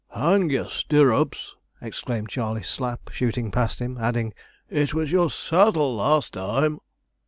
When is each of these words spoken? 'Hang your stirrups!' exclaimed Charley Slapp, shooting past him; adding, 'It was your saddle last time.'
'Hang 0.15 0.49
your 0.49 0.67
stirrups!' 0.67 1.55
exclaimed 1.79 2.27
Charley 2.27 2.63
Slapp, 2.63 3.11
shooting 3.11 3.51
past 3.51 3.77
him; 3.77 3.99
adding, 3.99 4.33
'It 4.67 4.95
was 4.95 5.11
your 5.11 5.29
saddle 5.29 5.95
last 5.97 6.33
time.' 6.33 6.79